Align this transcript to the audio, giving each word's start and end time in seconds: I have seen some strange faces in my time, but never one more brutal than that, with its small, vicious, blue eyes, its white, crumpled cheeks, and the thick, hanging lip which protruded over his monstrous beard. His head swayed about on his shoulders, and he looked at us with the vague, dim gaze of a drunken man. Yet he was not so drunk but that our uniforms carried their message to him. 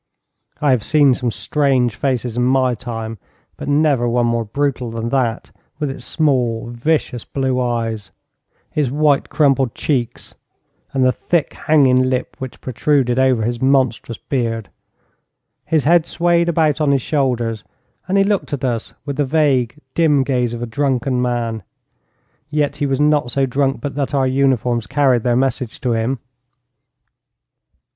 I 0.59 0.71
have 0.71 0.81
seen 0.81 1.13
some 1.13 1.29
strange 1.29 1.95
faces 1.95 2.35
in 2.35 2.41
my 2.41 2.73
time, 2.73 3.19
but 3.55 3.67
never 3.67 4.09
one 4.09 4.25
more 4.25 4.43
brutal 4.45 4.89
than 4.89 5.09
that, 5.09 5.51
with 5.77 5.91
its 5.91 6.03
small, 6.05 6.69
vicious, 6.71 7.23
blue 7.23 7.59
eyes, 7.61 8.09
its 8.73 8.89
white, 8.89 9.29
crumpled 9.29 9.75
cheeks, 9.75 10.33
and 10.91 11.05
the 11.05 11.11
thick, 11.11 11.53
hanging 11.53 12.01
lip 12.09 12.35
which 12.39 12.61
protruded 12.61 13.19
over 13.19 13.43
his 13.43 13.61
monstrous 13.61 14.17
beard. 14.17 14.71
His 15.65 15.83
head 15.83 16.07
swayed 16.07 16.49
about 16.49 16.81
on 16.81 16.89
his 16.91 17.03
shoulders, 17.03 17.63
and 18.07 18.17
he 18.17 18.23
looked 18.23 18.53
at 18.53 18.65
us 18.65 18.95
with 19.05 19.17
the 19.17 19.23
vague, 19.23 19.79
dim 19.93 20.23
gaze 20.23 20.55
of 20.55 20.63
a 20.63 20.65
drunken 20.65 21.21
man. 21.21 21.61
Yet 22.49 22.77
he 22.77 22.87
was 22.87 22.99
not 22.99 23.29
so 23.29 23.45
drunk 23.45 23.81
but 23.81 23.93
that 23.93 24.15
our 24.15 24.25
uniforms 24.25 24.87
carried 24.87 25.21
their 25.21 25.35
message 25.35 25.79
to 25.81 25.91
him. 25.91 26.17